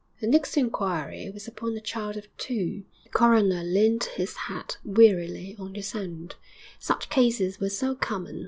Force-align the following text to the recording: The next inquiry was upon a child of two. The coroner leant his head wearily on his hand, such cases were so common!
The 0.19 0.25
next 0.25 0.57
inquiry 0.57 1.29
was 1.29 1.47
upon 1.47 1.77
a 1.77 1.79
child 1.79 2.17
of 2.17 2.25
two. 2.37 2.85
The 3.03 3.09
coroner 3.11 3.61
leant 3.63 4.05
his 4.05 4.35
head 4.35 4.77
wearily 4.83 5.55
on 5.59 5.75
his 5.75 5.91
hand, 5.91 6.33
such 6.79 7.07
cases 7.11 7.59
were 7.59 7.69
so 7.69 7.93
common! 7.93 8.39